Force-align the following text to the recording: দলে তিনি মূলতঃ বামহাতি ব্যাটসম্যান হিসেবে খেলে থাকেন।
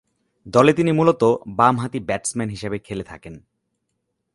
দলে 0.45 0.71
তিনি 0.73 0.91
মূলতঃ 0.91 1.29
বামহাতি 1.47 1.99
ব্যাটসম্যান 1.99 2.49
হিসেবে 2.49 2.77
খেলে 2.79 3.03
থাকেন। 3.03 3.35